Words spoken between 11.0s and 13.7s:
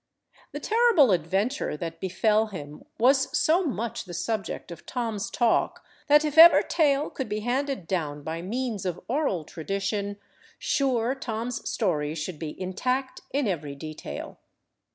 Tom's story should be intact in